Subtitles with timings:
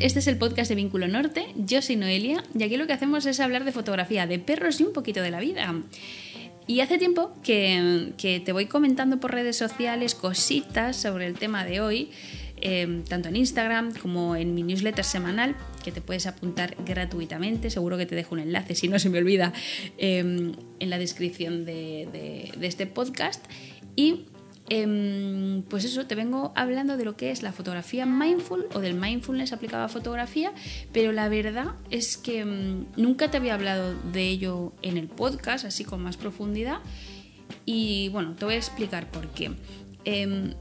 [0.00, 1.48] Este es el podcast de Vínculo Norte.
[1.56, 4.84] Yo soy Noelia y aquí lo que hacemos es hablar de fotografía, de perros y
[4.84, 5.74] un poquito de la vida.
[6.66, 11.82] Y hace tiempo que, te voy comentando por redes sociales cositas sobre el tema de
[11.82, 12.10] hoy,
[12.62, 17.68] eh, tanto en Instagram como en mi newsletter semanal, que te puedes apuntar gratuitamente.
[17.68, 19.52] Seguro que te dejo un enlace, si no se me olvida,
[19.98, 23.44] eh, en la descripción de, de este podcast.
[23.96, 24.29] Y
[24.72, 28.94] Em, pues eso, te vengo hablando de lo que es la fotografía mindful o del
[28.94, 30.52] mindfulness aplicado a fotografía,
[30.92, 35.64] pero la verdad es que em, nunca te había hablado de ello en el podcast,
[35.64, 36.78] así con más profundidad.
[37.66, 39.50] Y bueno, te voy a explicar por qué.
[40.04, 40.54] Em,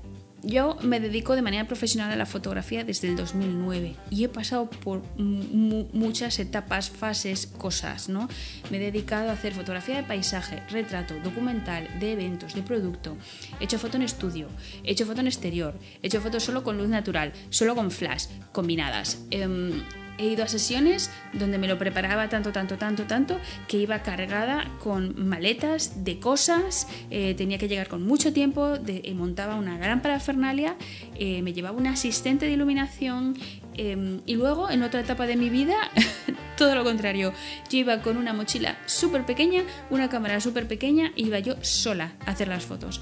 [0.43, 4.69] yo me dedico de manera profesional a la fotografía desde el 2009 y he pasado
[4.69, 8.27] por muchas etapas, fases, cosas, ¿no?
[8.69, 13.17] Me he dedicado a hacer fotografía de paisaje, retrato, documental, de eventos, de producto.
[13.59, 14.47] He hecho foto en estudio,
[14.83, 18.27] he hecho foto en exterior, he hecho fotos solo con luz natural, solo con flash,
[18.51, 19.25] combinadas.
[19.31, 19.83] Em,
[20.19, 24.69] he ido a sesiones donde me lo preparaba tanto, tanto, tanto, tanto, que iba cargada
[24.79, 30.01] con maletas de cosas, eh, tenía que llegar con mucho tiempo, eh, montaba una gran
[30.01, 30.75] parafernalia,
[31.15, 33.37] eh, me llevaba un asistente de iluminación
[33.75, 35.75] em, y luego en otra etapa de mi vida,
[36.57, 37.33] todo lo contrario,
[37.69, 42.11] yo iba con una mochila súper pequeña, una cámara súper pequeña, e iba yo sola
[42.25, 43.01] a hacer las fotos.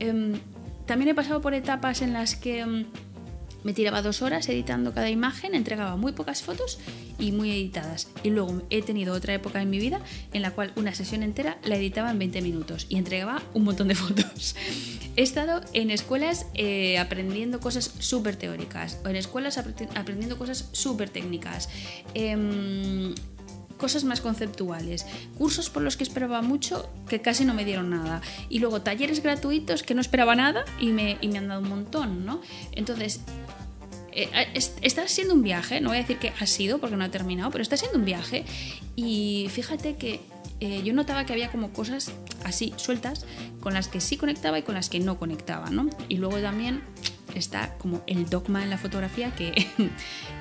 [0.00, 0.34] Em,
[0.84, 2.86] también he pasado por etapas en las que em,
[3.64, 6.78] me tiraba dos horas editando cada imagen, entregaba muy pocas fotos
[7.18, 8.08] y muy editadas.
[8.22, 10.00] Y luego he tenido otra época en mi vida
[10.32, 13.88] en la cual una sesión entera la editaba en 20 minutos y entregaba un montón
[13.88, 14.54] de fotos.
[15.16, 21.10] He estado en escuelas eh, aprendiendo cosas súper teóricas o en escuelas aprendiendo cosas súper
[21.10, 21.68] técnicas.
[22.14, 23.14] Em,
[23.78, 25.06] cosas más conceptuales,
[25.38, 29.22] cursos por los que esperaba mucho que casi no me dieron nada y luego talleres
[29.22, 32.40] gratuitos que no esperaba nada y me, y me han dado un montón, ¿no?
[32.72, 33.20] Entonces,
[34.12, 34.28] eh,
[34.82, 37.50] está siendo un viaje, no voy a decir que ha sido porque no ha terminado,
[37.50, 38.44] pero está siendo un viaje
[38.96, 40.20] y fíjate que
[40.60, 42.12] eh, yo notaba que había como cosas
[42.44, 43.26] así sueltas
[43.60, 45.88] con las que sí conectaba y con las que no conectaba, ¿no?
[46.08, 46.82] Y luego también
[47.34, 49.52] está como el dogma en la fotografía que,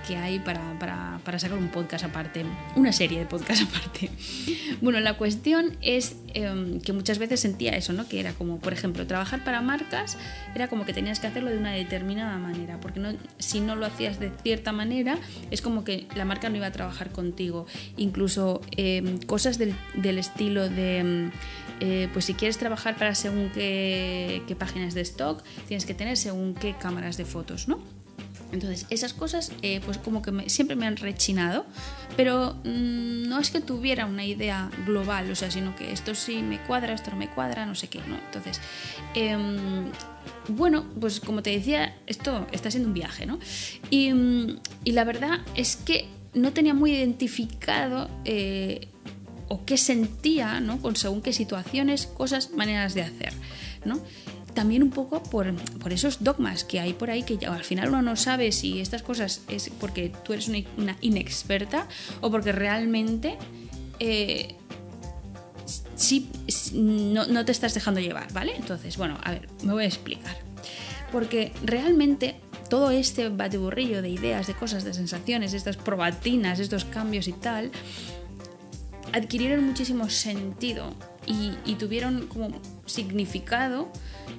[0.07, 2.45] que hay para, para, para, sacar un podcast aparte,
[2.75, 4.09] una serie de podcast aparte.
[4.81, 8.07] Bueno, la cuestión es em, que muchas veces sentía eso, ¿no?
[8.07, 10.18] Que era como, por ejemplo, trabajar para marcas
[10.56, 13.85] era como que tenías que hacerlo de una determinada manera, porque no, si no lo
[13.85, 15.18] hacías de cierta manera,
[15.51, 17.66] es como que la marca no iba a trabajar contigo.
[17.97, 19.75] Incluso em, cosas del,
[20.18, 21.31] estilo de, em,
[21.81, 26.16] eh, pues si quieres trabajar para según qué, qué páginas de stock, tienes que tener
[26.16, 27.97] según qué cámaras de fotos, ¿no?
[28.52, 31.66] Entonces, esas cosas, eh, pues como que siempre me han rechinado,
[32.16, 36.41] pero mm, no es que tuviera una idea global, o sea, sino que esto sí
[36.41, 38.16] me cuadra, esto no me cuadra, no sé qué, ¿no?
[38.16, 38.62] Entonces,
[39.16, 39.91] em,
[40.50, 43.40] bueno, pues como te decía, esto está siendo un viaje, ¿no?
[43.90, 48.88] Y, mm, la verdad es que no tenía muy identificado eh,
[49.50, 50.81] o qué sentía, ¿no?
[50.81, 53.34] Con según qué situaciones, cosas, maneras de hacer,
[53.86, 54.00] ¿no?
[54.57, 55.53] También un poco por,
[55.91, 59.41] esos dogmas que hay por ahí que al final uno no sabe si estas cosas
[59.47, 61.88] es porque tú eres una, inexperta
[62.22, 63.38] o porque realmente
[64.00, 64.56] eh,
[66.73, 68.56] no, no te estás dejando llevar, ¿vale?
[68.56, 70.35] Entonces, bueno, a ver, me voy a explicar.
[71.12, 72.38] Porque realmente
[72.68, 77.69] todo este batiburrillo de ideas, de cosas, de sensaciones, estas probatinas, estos cambios y tal,
[79.13, 80.95] adquirieron muchísimo sentido
[81.28, 82.50] y, tuvieron como
[82.86, 83.92] significado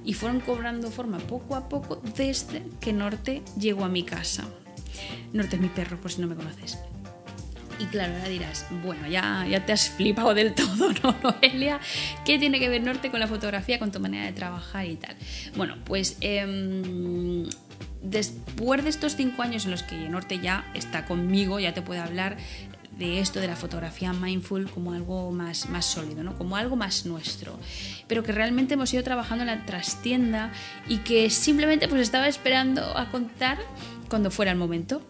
[0.05, 4.45] y fueron cobrando forma poco a poco desde que Norte llegó a mi casa.
[5.33, 6.79] Norte es mi perro, por si no me conoces.
[7.79, 11.79] Y claro, ahora dirás, bueno, ya, ya te has flipado del todo, ¿no, Noelia?
[12.25, 15.15] ¿Qué tiene que ver Norte con la fotografía, con tu manera de trabajar y tal?
[15.57, 17.45] Bueno, pues em,
[18.03, 22.01] después de estos cinco años en los que Norte ya está conmigo, ya te puede
[22.01, 22.37] hablar
[22.99, 26.37] de esto de la fotografía mindful como algo más, más sólido, ¿no?
[26.37, 27.59] como algo más nuestro,
[28.09, 30.53] pero que realmente hemos ido trabajando en la trastienda
[30.89, 33.59] y que simplemente pues estaba esperando a contar
[34.09, 35.03] cuando fuera el momento.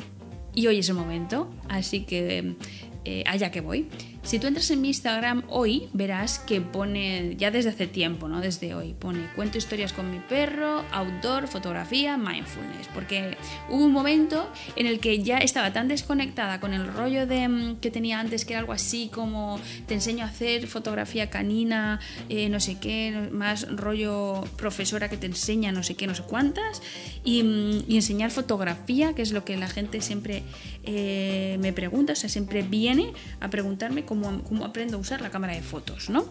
[0.55, 2.57] Y hoy es el momento, así que
[3.05, 3.89] eh, allá que voy.
[4.29, 8.43] Si tú entras en mi Instagram hoy, verás que pone, ya desde hace tiempo, ¿no?
[8.43, 12.89] Desde hoy, pone cuento historias con mi perro, outdoor, fotografía, mindfulness.
[12.93, 13.39] Porque
[13.71, 14.47] hubo un momento
[14.77, 18.45] en el que ya estaba tan desconectada con el rollo de, mm, que tenía antes,
[18.45, 21.99] que era algo así como te enseño a hacer fotografía canina,
[22.29, 26.25] eh, no sé qué, más rollo profesora que te enseña no sé qué, no sé
[26.25, 26.83] cuántas,
[27.25, 30.43] y, mm, enseñar fotografía, que es lo que la gente siempre
[30.85, 35.31] eh, me pregunta, o sea, siempre viene a preguntarme cómo cómo, aprendo a usar la
[35.31, 36.25] cámara de fotos, ¿no?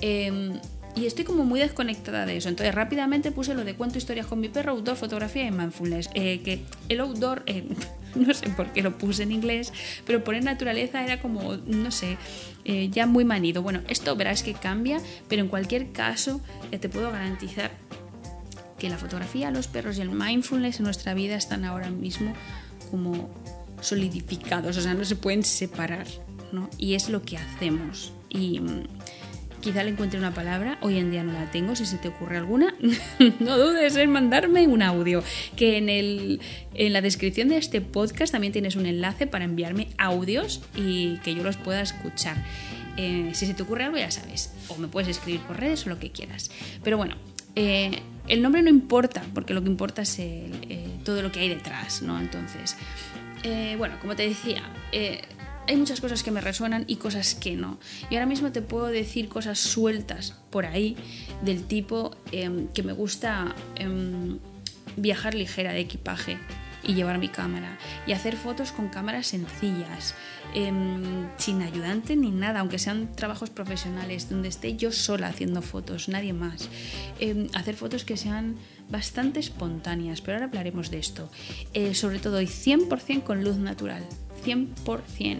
[0.00, 0.58] Em,
[0.94, 2.48] y estoy como muy desconectada de eso.
[2.48, 6.10] Entonces rápidamente puse lo de cuento historias con mi perro, outdoor, fotografía y mindfulness.
[6.14, 7.64] Eh, que el outdoor, eh,
[8.14, 9.72] no sé por qué lo puse en inglés,
[10.06, 12.18] pero poner naturaleza era como, no sé,
[12.64, 13.62] eh, ya muy manido.
[13.62, 16.40] Bueno, esto verás que cambia, pero en cualquier caso
[16.70, 17.70] te puedo garantizar
[18.78, 22.34] que la fotografía, los perros y el mindfulness en nuestra vida están ahora mismo
[22.90, 23.30] como
[23.80, 26.06] solidificados, o sea, no se pueden separar,
[26.78, 28.12] Y es lo que hacemos.
[28.28, 28.84] Y mm,
[29.62, 32.36] quizá le encuentre una palabra, hoy en día no la tengo, si se te ocurre
[32.36, 32.74] alguna,
[33.40, 35.22] no dudes en mandarme un audio,
[35.56, 36.40] que en, el,
[36.74, 41.34] en la descripción de este podcast también tienes un enlace para enviarme audios y que
[41.34, 42.36] yo los pueda escuchar.
[42.98, 45.88] Eh, si se te ocurre algo ya sabes, o me puedes escribir por redes o
[45.88, 46.50] lo que quieras.
[46.82, 47.16] Pero bueno,
[47.54, 50.50] eh, el nombre no importa, porque lo que importa es eh,
[51.04, 52.20] todo lo que hay detrás, ¿no?
[52.20, 52.76] Entonces,
[53.78, 54.62] bueno, como te decía,
[55.66, 57.78] hay muchas cosas que me resuenan y cosas que no.
[58.10, 60.96] Y ahora mismo te puedo decir cosas sueltas por ahí
[61.42, 64.38] del tipo em, que me gusta em,
[64.96, 66.38] viajar ligera de equipaje
[66.84, 67.78] y llevar mi cámara
[68.08, 70.16] y hacer fotos con cámaras sencillas,
[70.54, 76.08] em, sin ayudante ni nada, aunque sean trabajos profesionales, donde esté yo sola haciendo fotos,
[76.08, 76.68] nadie más.
[77.54, 78.56] hacer fotos que sean
[78.90, 81.30] bastante espontáneas, pero ahora hablaremos de esto.
[81.72, 84.02] Eh, sobre todo y 100% con luz natural.
[84.44, 85.38] 100%.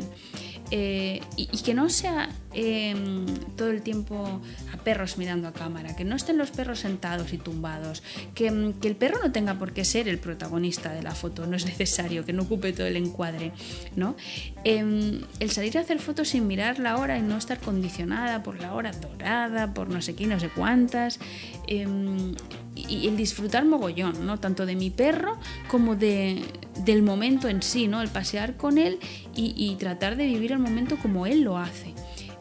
[0.74, 3.26] Eh, y, que no sea em,
[3.58, 4.40] todo el tiempo
[4.72, 8.02] a perros mirando a cámara, que no estén los perros sentados y tumbados,
[8.34, 11.46] que, em, que, el perro no tenga por qué ser el protagonista de la foto,
[11.46, 13.52] no es necesario, que no ocupe todo el encuadre,
[13.96, 14.16] ¿no?
[14.64, 18.58] Em, el salir a hacer fotos sin mirar la hora y no estar condicionada por
[18.58, 21.20] la hora dorada, por no sé qué, no sé cuántas,
[21.68, 24.40] y el disfrutar mogollón, ¿no?
[24.40, 25.38] Tanto de mi perro
[25.68, 26.42] como de,
[26.84, 28.02] del momento en sí, ¿no?
[28.02, 28.98] El pasear con él
[29.34, 31.94] y, tratar de vivir el momento como él lo hace.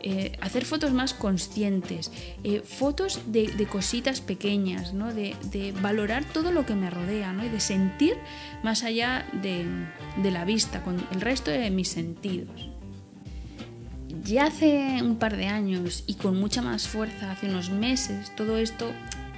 [0.03, 2.11] Eh, hacer fotos más conscientes,
[2.43, 5.13] eh, fotos de, cositas pequeñas, ¿no?
[5.13, 5.35] De,
[5.81, 7.45] valorar todo lo que me rodea ¿no?
[7.45, 8.15] y de sentir
[8.63, 9.65] más allá de,
[10.21, 12.69] de la vista, con el resto de mis sentidos.
[14.23, 18.57] Ya hace un par de años y con mucha más fuerza, hace unos meses, todo
[18.57, 18.91] esto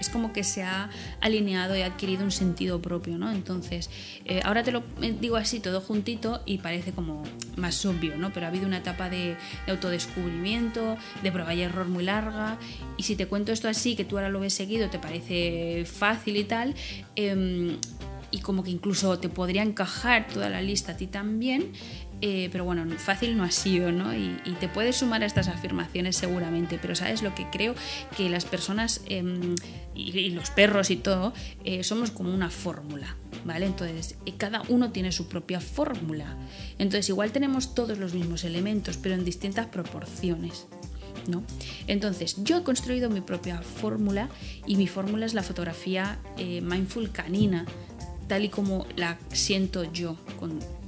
[0.03, 0.89] es como que se ha
[1.21, 3.31] alineado y ha adquirido un sentido propio, ¿no?
[3.31, 3.89] Entonces,
[4.25, 7.23] eh, ahora te lo eh, digo así todo juntito y parece como
[7.55, 8.33] más obvio, ¿no?
[8.33, 12.57] Pero ha habido una etapa de, autodescubrimiento, de prueba y error muy larga,
[12.97, 16.35] y si te cuento esto así, que tú ahora lo ves seguido, te parece fácil
[16.35, 16.75] y tal,
[17.15, 17.77] em,
[18.29, 21.71] y como que incluso te podría encajar toda la lista a ti también,
[22.25, 24.15] eh, pero bueno, fácil no ha sido, ¿no?
[24.15, 27.75] Y, te puedes sumar a estas afirmaciones seguramente, pero sabes lo que creo
[28.15, 29.55] que las personas em,
[29.93, 31.33] y, los perros y todo
[31.65, 33.65] eh, somos como una fórmula, ¿vale?
[33.65, 36.37] Entonces, eh, cada uno tiene su propia fórmula.
[36.79, 40.67] Entonces, igual tenemos todos los mismos elementos, pero en distintas proporciones.
[41.27, 41.43] ¿No?
[41.87, 44.29] Entonces, yo he construido mi propia fórmula
[44.65, 47.65] y mi fórmula es la fotografía mindful canina,
[48.27, 50.17] tal y como la siento yo,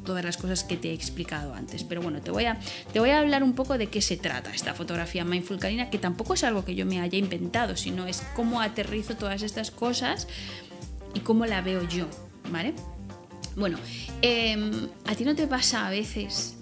[0.05, 1.83] todas las cosas que te he explicado antes.
[1.83, 2.59] Pero bueno, te voy a,
[2.93, 5.97] te voy a hablar un poco de qué se trata esta fotografía mindful canina, que
[5.97, 10.27] tampoco es algo que yo me haya inventado, sino es cómo aterrizo todas estas cosas
[11.13, 12.07] y cómo la veo yo,
[12.51, 12.73] ¿vale?
[13.55, 13.77] Bueno,
[14.21, 16.54] em, ¿a ti no te pasa a veces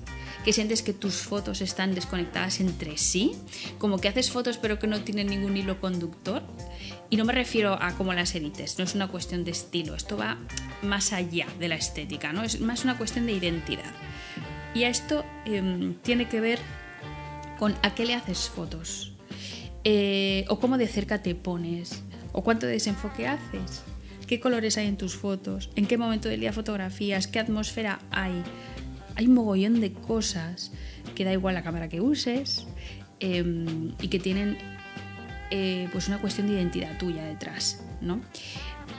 [0.43, 3.33] que sientes que tus fotos están desconectadas entre sí,
[3.77, 6.43] como que haces fotos pero que no tienen ningún hilo conductor.
[7.09, 10.17] Y no me refiero a cómo las edites, no es una cuestión de estilo, esto
[10.17, 10.37] va
[10.81, 12.43] más allá de la estética, ¿no?
[12.43, 13.91] es más una cuestión de identidad.
[14.73, 16.59] Y esto em, tiene que ver
[17.59, 19.13] con a qué le haces fotos,
[19.83, 23.83] eh, o cómo de cerca te pones, o cuánto desenfoque haces,
[24.25, 28.43] qué colores hay en tus fotos, en qué momento del día fotografías, qué atmósfera hay
[29.15, 30.71] hay un mogollón de cosas
[31.15, 32.65] que da igual la cámara que uses
[33.19, 34.57] em, y que tienen
[35.51, 38.21] eh, pues una cuestión de identidad tuya detrás, ¿no?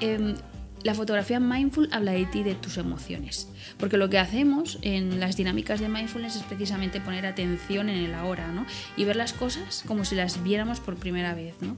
[0.01, 0.37] Em,
[0.85, 5.37] la fotografía mindful habla de ti, de tus emociones, porque lo que hacemos en las
[5.37, 8.67] dinámicas de mindfulness es precisamente poner atención en el ahora, ¿no?
[8.97, 11.77] Y ver las cosas como si las viéramos por primera vez, ¿no?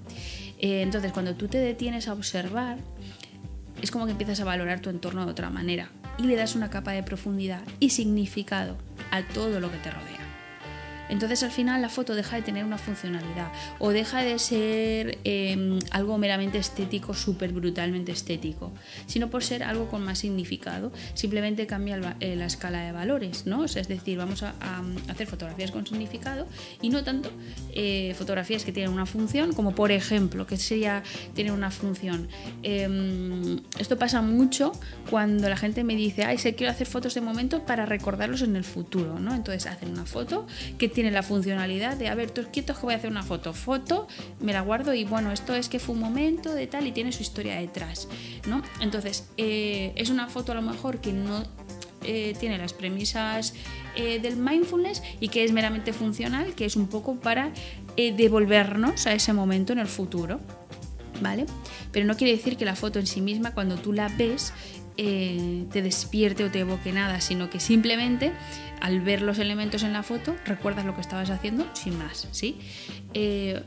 [0.58, 2.78] Eh, entonces, cuando tú te detienes a observar,
[3.80, 6.70] es como que empiezas a valorar tu entorno de otra manera y le das una
[6.70, 8.76] capa de profundidad y significado
[9.10, 10.25] a todo lo que te rodea.
[11.08, 15.78] Entonces al final la foto deja de tener una funcionalidad o deja de ser em,
[15.90, 18.72] algo meramente estético, súper brutalmente estético,
[19.06, 20.92] sino por ser algo con más significado.
[21.14, 23.64] Simplemente cambia eh, la escala de valores, ¿no?
[23.64, 24.54] es decir, vamos a,
[25.08, 26.46] hacer fotografías con significado
[26.82, 27.30] y no tanto
[27.72, 31.02] eh, fotografías que tienen una función, como por ejemplo, que sería
[31.34, 32.28] tener una función.
[32.62, 34.72] Em, esto pasa mucho
[35.10, 38.56] cuando la gente me dice, ay, se quiero hacer fotos de momento para recordarlos en
[38.56, 39.34] el futuro, ¿no?
[39.34, 40.46] Entonces hacen una foto
[40.78, 43.52] que tiene la funcionalidad de, a ver, tú quietos que voy a hacer una foto,
[43.52, 44.08] foto,
[44.40, 47.12] me la guardo y bueno, esto es que fue un momento de tal y tiene
[47.12, 48.08] su historia detrás,
[48.48, 48.62] ¿no?
[48.80, 51.44] Entonces, eh, es una foto a lo mejor que no
[52.02, 53.52] eh, tiene las premisas
[53.94, 57.52] eh, del mindfulness y que es meramente funcional, que es un poco para
[57.94, 60.40] devolvernos a ese momento en el futuro.
[61.20, 61.44] ¿Vale?
[61.92, 64.52] Pero no quiere decir que la foto en sí misma, cuando tú la ves,
[64.96, 68.32] te despierte o te evoque nada, sino que simplemente
[68.80, 72.58] al ver los elementos en la foto recuerdas lo que estabas haciendo sin más, ¿sí?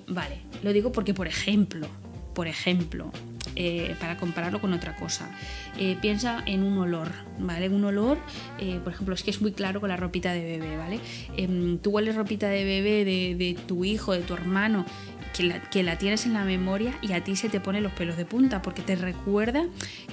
[0.08, 1.88] vale, lo digo porque, por ejemplo,
[2.34, 3.12] por ejemplo,
[3.56, 5.30] eh, para compararlo con otra cosa.
[5.78, 7.10] Eh, piensa en un olor,
[7.40, 7.68] ¿vale?
[7.68, 8.18] Un olor,
[8.60, 11.02] eh, por ejemplo, es que es muy claro con la ropita de bebé, ¿vale?
[11.36, 14.86] Em, tú hueles ropita de bebé de, tu hijo, de tu hermano,
[15.34, 17.92] que la, que la, tienes en la memoria y a ti se te ponen los
[17.92, 19.66] pelos de punta porque te recuerda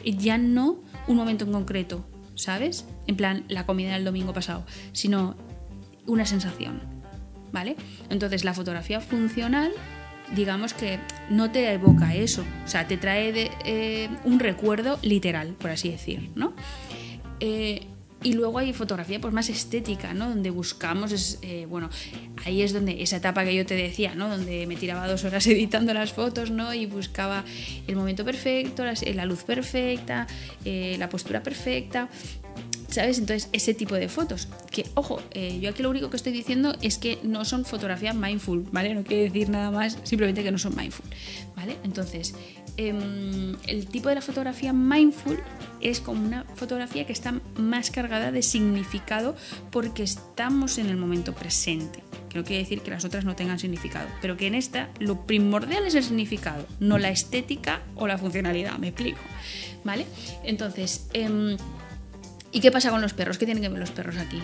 [0.05, 2.87] ya no un momento en concreto, ¿sabes?
[3.07, 5.37] En plan, la comida del domingo pasado, sino
[6.07, 6.81] una sensación,
[7.53, 7.77] ¿vale?
[8.11, 9.73] Entonces la fotografía funcional
[10.35, 10.99] digamos que
[11.31, 16.31] no te evoca eso, o sea, te trae eh, un recuerdo literal, por así decir,
[16.35, 16.53] ¿no?
[17.41, 17.87] Eh,
[18.23, 20.29] y luego hay fotografía pues más estética, ¿no?
[20.29, 21.91] Donde buscamos, es, eh, bueno,
[22.45, 24.29] ahí es donde esa etapa que yo te decía, ¿no?
[24.29, 26.75] Donde me tiraba dos horas editando las fotos, ¿no?
[26.75, 27.45] Y buscaba
[27.87, 30.27] el momento perfecto, la, luz perfecta,
[30.65, 32.09] la postura perfecta.
[32.97, 33.19] ¿Sabes?
[33.19, 34.49] Entonces, ese tipo de fotos.
[34.71, 38.15] Que, ojo, eh, yo aquí lo único que estoy diciendo es que no son fotografías
[38.15, 38.95] mindful, ¿vale?
[38.95, 41.05] No quiere decir nada más, simplemente que no son mindful,
[41.55, 41.77] ¿vale?
[41.85, 42.35] Entonces,
[42.79, 45.39] em, el tipo de la fotografía mindful
[45.83, 49.37] es como una fotografía que está más cargada de significado
[49.71, 52.03] porque estamos en el momento presente.
[52.31, 55.27] Que no quiere decir que las otras no tengan significado, pero que en esta lo
[55.27, 59.21] primordial es el significado, no la estética o la funcionalidad, me explico,
[59.85, 60.07] ¿vale?
[60.45, 61.59] Entonces, em,
[62.57, 63.37] ¿Y qué pasa con los perros?
[63.37, 64.43] ¿Qué tienen que ver los perros aquí?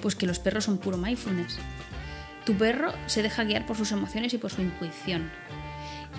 [0.00, 1.58] Pues que los perros son puro mindfulness.
[2.46, 5.32] Tu perro se deja guiar por sus emociones y por su intuición.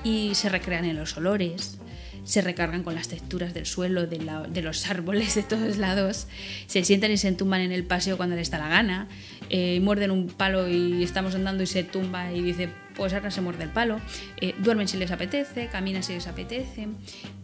[0.03, 1.77] Y se recrean en los olores,
[2.25, 6.27] se recargan con las texturas del suelo, de, los árboles de todos lados,
[6.67, 9.07] se sientan y se entumban en el paseo cuando les da la gana,
[9.49, 13.39] eh, muerden un palo y estamos andando y se tumba y dice, pues ahora se
[13.39, 14.01] muerde el palo,
[14.41, 16.89] eh, duermen si les apetece, caminan si les apetece,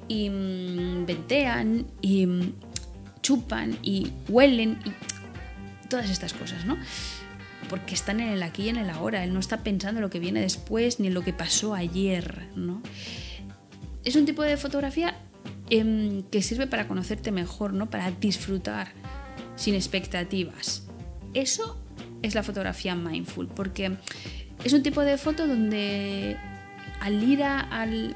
[0.09, 2.53] y mm, ventean y mm,
[3.31, 4.91] chupan y huelen y
[5.87, 6.77] todas estas cosas, ¿no?
[7.69, 9.23] Porque están en el aquí y en el ahora.
[9.23, 12.49] Él no está pensando en lo que viene después ni en lo que pasó ayer,
[12.57, 12.81] ¿no?
[14.03, 15.15] Es un tipo de fotografía
[15.69, 17.89] em, que sirve para conocerte mejor, ¿no?
[17.89, 18.91] Para disfrutar
[19.55, 20.83] sin expectativas.
[21.33, 21.81] Eso
[22.21, 23.95] es la fotografía mindful, porque
[24.65, 26.35] es un tipo de foto donde
[26.99, 28.13] al ir al,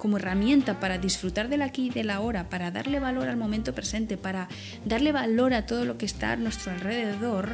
[0.00, 4.16] como herramienta para disfrutar del aquí y del ahora, para darle valor al momento presente,
[4.16, 4.48] para
[4.84, 7.50] darle valor a todo lo que está a nuestro alrededor,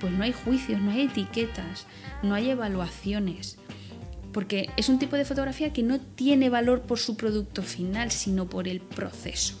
[0.00, 1.86] pues no hay juicios, no hay etiquetas,
[2.22, 3.58] no hay evaluaciones.
[4.32, 8.48] Porque es un tipo de fotografía que no tiene valor por su producto final, sino
[8.48, 9.54] por el proceso.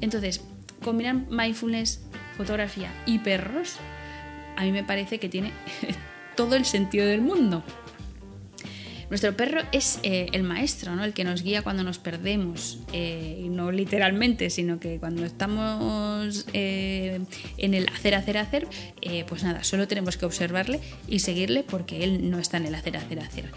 [0.00, 0.42] Entonces,
[0.82, 2.02] combinar mindfulness,
[2.36, 3.76] fotografía y perros,
[4.56, 5.52] a mí me parece que tiene
[6.36, 7.62] todo el sentido del mundo.
[9.08, 11.04] Nuestro perro es eh, el maestro, ¿no?
[11.04, 17.20] el que nos guía cuando nos perdemos, eh, no literalmente, sino que cuando estamos eh,
[17.56, 18.66] en el hacer, hacer, hacer,
[19.28, 22.96] pues nada, solo tenemos que observarle y seguirle porque él no está en el hacer,
[22.96, 23.50] hacer, hacer.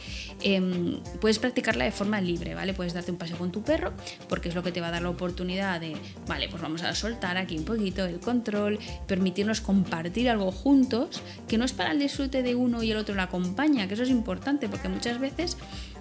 [0.43, 2.73] Em, puedes practicarla de forma libre, ¿vale?
[2.75, 3.93] Puedes darte un paseo con tu perro
[4.27, 5.95] porque es lo que te va a dar la oportunidad de,
[6.27, 8.77] vale, pues vamos a soltar aquí un poquito el control,
[9.07, 13.15] permitirnos compartir algo juntos, que no es para el disfrute de uno y el otro
[13.15, 15.38] la acompaña, que eso es importante porque muchas veces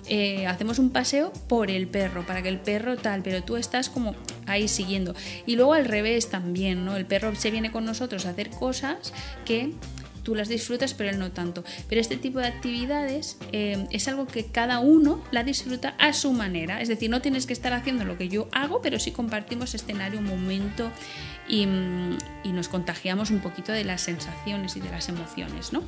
[0.08, 3.90] eh, hacemos un paseo por el perro, para que el perro tal, pero tú estás
[3.90, 4.14] como
[4.46, 5.14] ahí siguiendo.
[5.46, 6.96] Y luego al revés también, ¿no?
[6.96, 9.12] El perro se viene con nosotros a hacer cosas
[9.44, 9.72] que
[10.22, 11.64] tú las disfrutas, pero él no tanto.
[11.88, 16.32] Pero este tipo de actividades eh, es algo que cada uno la disfruta a su
[16.32, 16.80] manera.
[16.80, 20.20] Es decir, no tienes que estar haciendo lo que yo hago, pero sí compartimos escenario,
[20.20, 20.90] momento
[21.48, 21.62] y,
[22.44, 25.82] y nos contagiamos un poquito de las sensaciones y de las emociones, ¿no?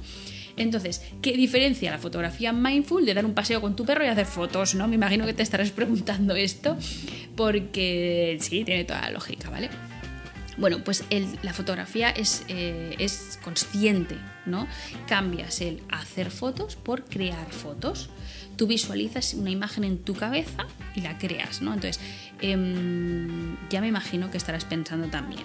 [0.57, 4.27] Entonces, ¿qué diferencia la fotografía mindful de dar un paseo con tu perro y hacer
[4.27, 4.75] fotos?
[4.75, 4.89] ¿no?
[4.89, 6.77] Me imagino que te estarás preguntando esto,
[7.37, 9.71] porque sí, tiene toda la lógica, ¿vale?
[10.61, 11.05] Bueno, pues
[11.43, 14.69] la fotografía es, eh, es consciente, ¿no?
[15.09, 18.11] Cambias el hacer fotos por crear fotos.
[18.61, 21.73] Tú visualizas una imagen en tu cabeza y la creas, ¿no?
[21.73, 21.99] Entonces,
[22.43, 25.43] Em, ya me imagino que estarás pensando también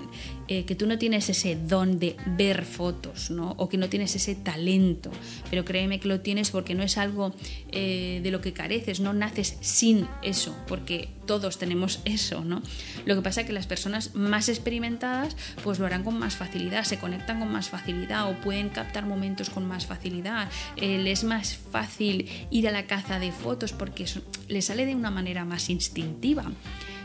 [0.47, 3.51] eh, que tú no tienes ese don de ver fotos, ¿no?
[3.57, 5.11] O que no tienes ese talento,
[5.49, 7.35] pero créeme que lo tienes porque no es algo
[7.71, 12.61] eh, de lo que careces, no naces sin eso, porque todos tenemos eso, ¿no?
[13.05, 16.83] Lo que pasa es que las personas más experimentadas pues lo harán con más facilidad,
[16.83, 20.49] se conectan con más facilidad o pueden captar momentos con más facilidad.
[20.75, 24.05] Eh, les es más fácil ir a la caza de fotos porque
[24.49, 26.43] les sale de una manera más instintiva.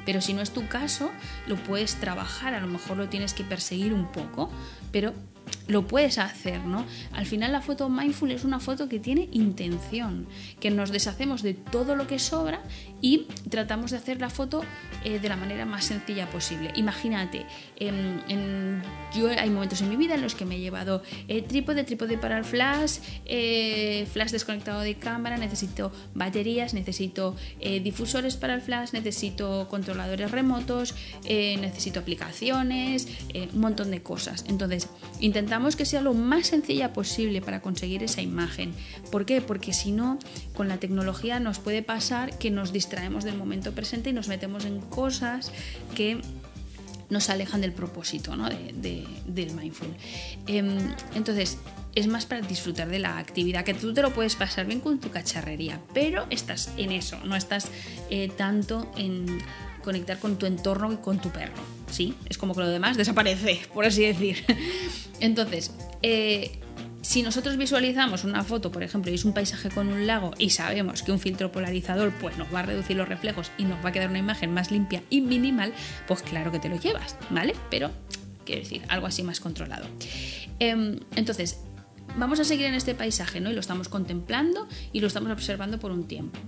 [0.04, 1.12] Pero si no es tu caso,
[1.46, 4.50] lo puedes trabajar, a lo mejor lo tienes que perseguir un poco,
[4.90, 5.14] pero
[5.68, 6.84] lo puedes hacer, ¿no?
[7.12, 10.26] Al final la foto mindful es una foto que tiene intención,
[10.58, 12.62] que nos deshacemos de todo lo que sobra
[13.00, 14.62] y tratamos de hacer la foto
[15.04, 16.72] eh, de la manera más sencilla posible.
[16.76, 17.46] Imagínate,
[19.14, 22.18] yo hay momentos en mi vida en los que me he llevado eh, trípode, trípode
[22.18, 28.90] para el flash, eh, flash desconectado de cámara, necesito baterías, necesito difusores para el flash,
[28.92, 33.06] necesito controladores remotos, necesito aplicaciones,
[33.52, 34.44] un montón de cosas.
[34.48, 34.88] Entonces,
[35.20, 38.72] intentamos que sea lo más sencilla posible para conseguir esa imagen.
[39.10, 39.40] ¿Por qué?
[39.40, 40.18] Porque si no,
[40.54, 44.64] con la tecnología nos puede pasar que nos distraemos del momento presente y nos metemos
[44.64, 45.52] en cosas
[45.94, 46.20] que
[47.10, 48.48] nos alejan del propósito ¿no?
[48.48, 49.88] del mindful.
[50.46, 50.78] Em,
[51.14, 51.58] entonces,
[51.94, 55.00] es más para disfrutar de la actividad, que tú te lo puedes pasar bien con
[55.00, 57.68] tu cacharrería, pero estás en eso, no estás
[58.10, 59.26] eh, tanto en
[59.82, 61.79] conectar con tu entorno y con tu perro.
[62.28, 64.44] Es como que lo demás desaparece, por así decir.
[65.20, 66.60] Entonces, eh,
[67.02, 70.50] si nosotros visualizamos una foto, por ejemplo, y es un paisaje con un lago y
[70.50, 73.88] sabemos que un filtro polarizador pues, nos va a reducir los reflejos y nos va
[73.88, 75.72] a quedar una imagen más limpia y minimal,
[76.06, 77.54] pues claro que te lo llevas, ¿vale?
[77.70, 77.90] Pero,
[78.44, 79.86] quiero decir, algo así más controlado.
[80.58, 81.60] Em, entonces,
[82.16, 83.50] vamos a seguir en este paisaje, ¿no?
[83.50, 86.38] Y lo estamos contemplando y lo estamos observando por un tiempo.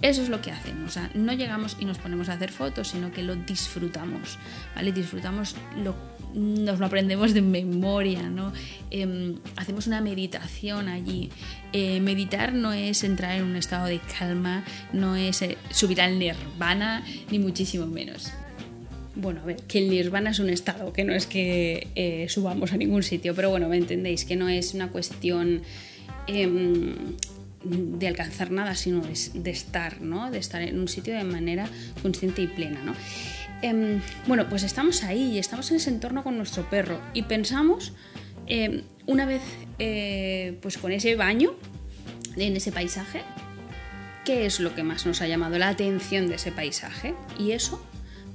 [0.00, 3.22] Eso es lo que hacemos, no llegamos y nos ponemos a hacer fotos, sino que
[3.24, 4.38] lo disfrutamos,
[4.76, 4.92] ¿vale?
[4.92, 5.94] Disfrutamos lo
[6.34, 8.52] nos lo aprendemos de memoria, ¿no?
[8.90, 11.30] Em, hacemos una meditación allí.
[11.72, 16.18] Eh, meditar no es entrar en un estado de calma, no es eh, subir al
[16.18, 18.32] nirvana, ni muchísimo menos.
[19.14, 22.72] Bueno, a ver, que el nirvana es un estado, que no es que eh, subamos
[22.72, 25.62] a ningún sitio, pero bueno, me entendéis, que no es una cuestión
[26.28, 26.94] em,
[27.64, 30.30] de alcanzar nada, sino de, estar, ¿no?
[30.30, 31.68] De estar en un sitio de manera
[32.02, 32.94] consciente y plena, ¿no?
[33.62, 37.92] Em, bueno, pues estamos ahí y estamos en ese entorno con nuestro perro y pensamos,
[38.46, 39.42] em, una vez
[39.78, 41.54] eh, pues con ese baño,
[42.36, 43.22] en ese paisaje,
[44.24, 47.14] ¿qué es lo que más nos ha llamado la atención de ese paisaje?
[47.38, 47.84] Y eso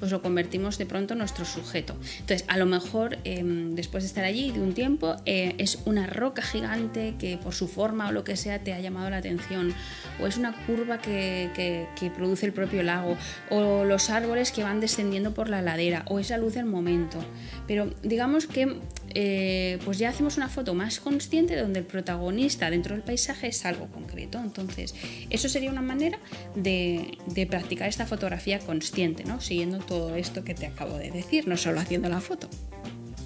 [0.04, 1.96] pues lo convertimos de pronto en nuestro sujeto.
[2.20, 6.08] Entonces, a lo mejor em, después de estar allí de un tiempo, eh, es una
[6.08, 9.74] roca gigante que por su forma o lo que sea te ha llamado la atención,
[10.22, 13.16] o es una curva que, que, produce el propio lago,
[13.50, 17.24] o los árboles que van descendiendo por la ladera, o esa luz del momento.
[17.66, 18.82] Pero digamos que
[19.16, 23.66] eh, pues ya hacemos una foto más consciente donde el protagonista dentro del paisaje es
[23.66, 24.40] algo concreto.
[24.40, 24.96] Entonces,
[25.30, 26.20] eso sería una manera
[26.56, 27.18] de,
[27.50, 29.42] practicar esta fotografía consciente, ¿no?
[29.42, 32.50] Siguiendo todo esto que te acabo de decir, no solo haciendo la foto.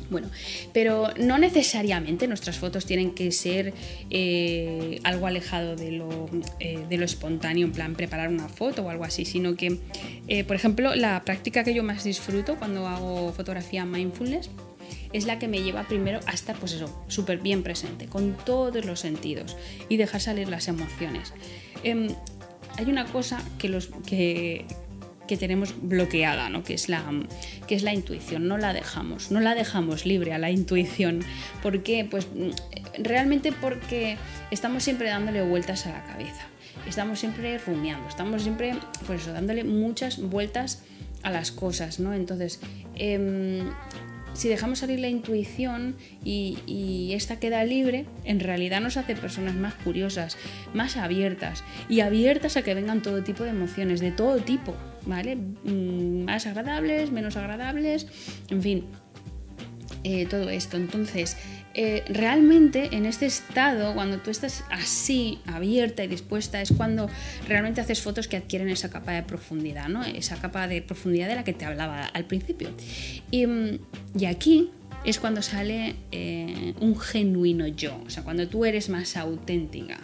[0.09, 0.29] Bueno,
[0.71, 3.73] pero no necesariamente nuestras fotos tienen que ser
[4.09, 6.29] eh, algo alejado de lo,
[6.61, 9.77] eh, de lo, espontáneo, en plan preparar una foto o algo así, sino que,
[10.45, 14.49] por ejemplo, la práctica que yo más disfruto cuando hago fotografía mindfulness
[15.17, 18.85] es la que me lleva primero a estar, pues eso, súper bien presente, con todos
[18.85, 19.57] los sentidos
[19.89, 21.33] y dejar salir las emociones.
[21.83, 22.09] Em,
[22.77, 24.65] hay una cosa que, los, que,
[25.27, 26.63] que tenemos bloqueada, ¿no?
[26.63, 27.03] que, es la,
[27.67, 31.21] que es la intuición, no la dejamos, no la dejamos libre a la intuición.
[31.63, 32.07] ¿Por qué?
[32.09, 34.17] Pues mm, realmente porque
[34.51, 36.47] estamos siempre dándole vueltas a la cabeza,
[36.87, 38.75] estamos siempre rumiando, estamos siempre
[39.07, 40.83] pues dándole muchas vueltas
[41.23, 42.13] a las cosas, ¿no?
[42.13, 42.59] Entonces,
[42.95, 43.69] em,
[44.37, 49.73] si dejamos salir la intuición y, esta queda libre, en realidad nos hace personas más
[49.73, 50.37] curiosas,
[50.75, 54.75] más abiertas y abiertas a que vengan todo tipo de emociones, de todo tipo.
[55.07, 55.35] ¿vale?
[55.35, 58.07] Mm, más agradables, menos agradables,
[58.49, 58.85] en fin,
[60.03, 60.77] eh, todo esto.
[60.77, 61.37] Entonces,
[61.79, 67.07] eh, realmente en este estado, cuando tú estás así, abierta y dispuesta, es cuando
[67.47, 70.03] realmente haces fotos que adquieren esa capa de profundidad, ¿no?
[70.03, 72.71] Esa capa de profundidad de la que te hablaba al principio.
[73.29, 73.79] Y, mm,
[74.27, 74.71] aquí
[75.05, 79.99] es cuando sale eh, un genuino yo, o sea, cuando tú eres más auténtica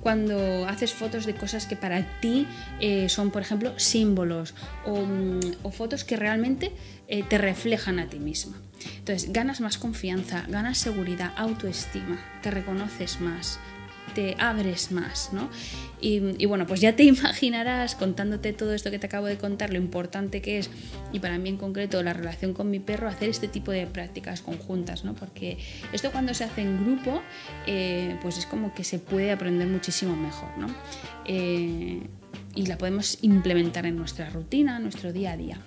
[0.00, 2.46] cuando haces fotos de cosas que para ti
[2.78, 6.72] eh, son, por ejemplo, símbolos o, mm, fotos que realmente
[7.28, 8.56] te reflejan a ti misma.
[8.98, 13.58] Entonces, ganas más confianza, ganas seguridad, autoestima, te reconoces más,
[14.14, 15.50] te abres más, ¿no?
[16.00, 19.78] Y, bueno, pues ya te imaginarás contándote todo esto que te acabo de contar, lo
[19.78, 20.70] importante que es,
[21.12, 24.42] y para mí en concreto la relación con mi perro, hacer este tipo de prácticas
[24.42, 25.14] conjuntas, ¿no?
[25.14, 25.58] Porque
[25.92, 27.22] esto cuando se hace en grupo,
[27.66, 30.66] eh, pues es como que se puede aprender muchísimo mejor, ¿no?
[31.24, 32.02] Eh,
[32.54, 35.58] y la podemos implementar en nuestra rutina, en nuestro día a día.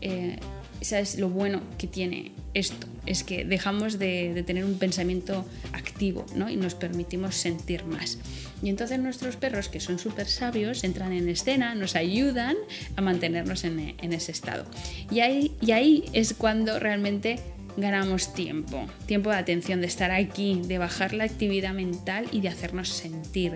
[0.00, 0.38] Eh,
[0.80, 2.86] ¿sabes lo bueno que tiene esto?
[3.06, 6.48] Es que dejamos de, tener un pensamiento activo ¿no?
[6.48, 8.18] y nos permitimos sentir más.
[8.62, 12.56] Y entonces nuestros perros, que son súper sabios, entran en escena, nos ayudan
[12.96, 14.66] a mantenernos en, ese estado.
[15.10, 17.38] Y ahí, y ahí es cuando realmente
[17.76, 22.48] ganamos tiempo, tiempo de atención, de estar aquí, de bajar la actividad mental y de
[22.48, 23.54] hacernos sentir.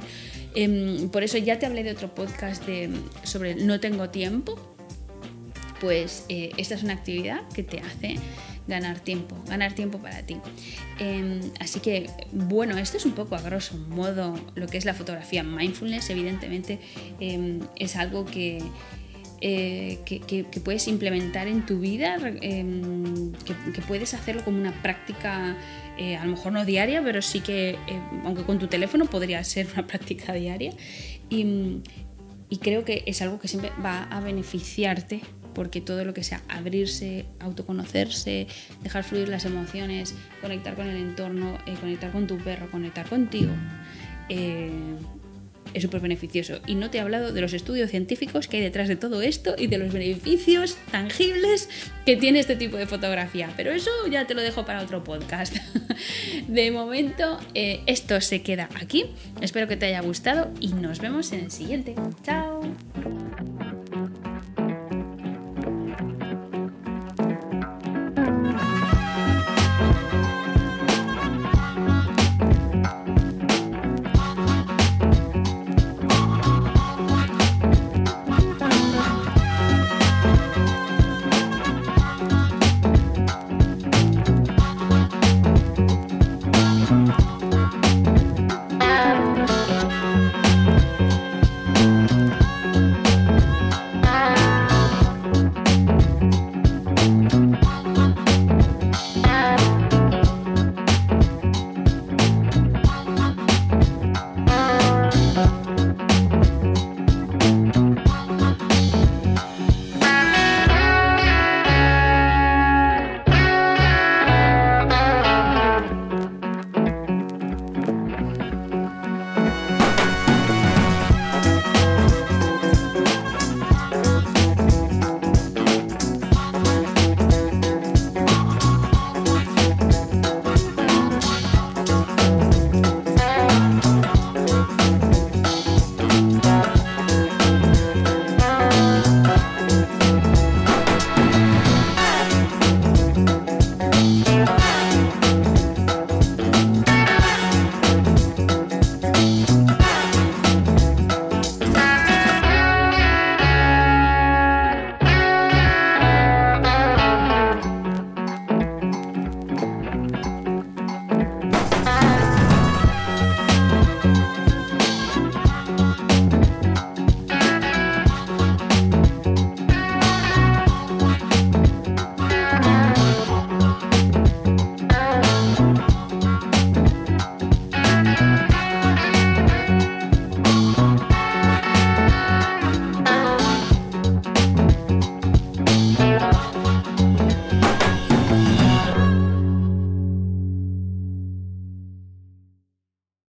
[0.54, 2.62] Em, por eso ya te hablé de otro podcast
[3.24, 4.71] sobre no tengo tiempo,
[5.82, 8.14] pues eh, esta es una actividad que te hace
[8.68, 10.36] ganar tiempo, ganar tiempo para ti.
[11.00, 14.94] Em, así que, bueno, esto es un poco a grosso modo lo que es la
[14.94, 15.42] fotografía.
[15.42, 16.78] Mindfulness, evidentemente,
[17.18, 18.62] em, es algo que,
[19.40, 25.56] eh, que, puedes implementar en tu vida, em, que, puedes hacerlo como una práctica,
[25.98, 27.76] eh, a lo mejor no diaria, pero sí que,
[28.24, 30.72] aunque con tu teléfono podría ser una práctica diaria.
[31.28, 31.80] Y,
[32.48, 35.22] y creo que es algo que siempre va a beneficiarte
[35.54, 38.46] porque todo lo que sea abrirse, autoconocerse,
[38.82, 43.52] dejar fluir las emociones, conectar con el entorno, eh, conectar con tu perro, conectar contigo,
[44.28, 44.70] eh,
[45.74, 46.60] es súper beneficioso.
[46.66, 49.54] Y no te he hablado de los estudios científicos que hay detrás de todo esto
[49.56, 51.68] y de los beneficios tangibles
[52.04, 53.50] que tiene este tipo de fotografía.
[53.56, 55.56] Pero eso ya te lo dejo para otro podcast.
[56.48, 59.06] De momento, eh, esto se queda aquí.
[59.40, 61.94] Espero que te haya gustado y nos vemos en el siguiente.
[62.22, 62.60] ¡Chao!